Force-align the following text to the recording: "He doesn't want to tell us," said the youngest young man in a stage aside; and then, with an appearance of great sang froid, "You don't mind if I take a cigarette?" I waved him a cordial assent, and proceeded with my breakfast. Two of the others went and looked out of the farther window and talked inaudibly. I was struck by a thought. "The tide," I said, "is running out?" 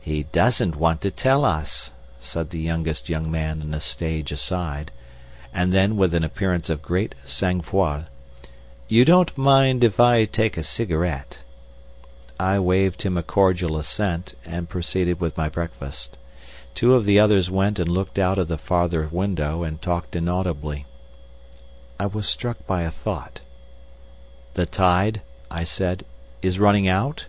"He 0.00 0.22
doesn't 0.22 0.74
want 0.76 1.02
to 1.02 1.10
tell 1.10 1.44
us," 1.44 1.90
said 2.18 2.48
the 2.48 2.60
youngest 2.62 3.10
young 3.10 3.30
man 3.30 3.60
in 3.60 3.74
a 3.74 3.78
stage 3.80 4.32
aside; 4.32 4.90
and 5.52 5.70
then, 5.70 5.98
with 5.98 6.14
an 6.14 6.24
appearance 6.24 6.70
of 6.70 6.80
great 6.80 7.14
sang 7.26 7.60
froid, 7.60 8.06
"You 8.88 9.04
don't 9.04 9.36
mind 9.36 9.84
if 9.84 10.00
I 10.00 10.24
take 10.24 10.56
a 10.56 10.62
cigarette?" 10.62 11.40
I 12.38 12.58
waved 12.58 13.02
him 13.02 13.18
a 13.18 13.22
cordial 13.22 13.76
assent, 13.76 14.32
and 14.46 14.66
proceeded 14.66 15.20
with 15.20 15.36
my 15.36 15.50
breakfast. 15.50 16.16
Two 16.74 16.94
of 16.94 17.04
the 17.04 17.18
others 17.20 17.50
went 17.50 17.78
and 17.78 17.90
looked 17.90 18.18
out 18.18 18.38
of 18.38 18.48
the 18.48 18.56
farther 18.56 19.08
window 19.08 19.62
and 19.62 19.82
talked 19.82 20.16
inaudibly. 20.16 20.86
I 21.98 22.06
was 22.06 22.26
struck 22.26 22.66
by 22.66 22.80
a 22.80 22.90
thought. 22.90 23.40
"The 24.54 24.64
tide," 24.64 25.20
I 25.50 25.64
said, 25.64 26.06
"is 26.40 26.58
running 26.58 26.88
out?" 26.88 27.26